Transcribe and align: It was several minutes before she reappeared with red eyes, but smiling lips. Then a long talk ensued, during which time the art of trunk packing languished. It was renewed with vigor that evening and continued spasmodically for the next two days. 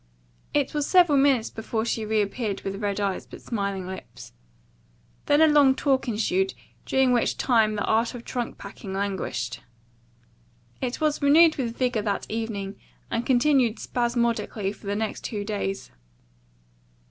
It 0.51 0.73
was 0.73 0.87
several 0.87 1.19
minutes 1.19 1.51
before 1.51 1.85
she 1.85 2.05
reappeared 2.07 2.61
with 2.63 2.81
red 2.81 2.99
eyes, 2.99 3.27
but 3.27 3.39
smiling 3.39 3.85
lips. 3.85 4.33
Then 5.27 5.41
a 5.41 5.47
long 5.47 5.75
talk 5.75 6.07
ensued, 6.07 6.55
during 6.87 7.11
which 7.13 7.37
time 7.37 7.75
the 7.75 7.83
art 7.85 8.15
of 8.15 8.25
trunk 8.25 8.57
packing 8.57 8.93
languished. 8.93 9.59
It 10.81 10.99
was 11.01 11.21
renewed 11.21 11.57
with 11.57 11.77
vigor 11.77 12.01
that 12.01 12.25
evening 12.31 12.79
and 13.11 13.27
continued 13.27 13.77
spasmodically 13.77 14.71
for 14.73 14.87
the 14.87 14.95
next 14.95 15.23
two 15.23 15.43
days. 15.43 15.91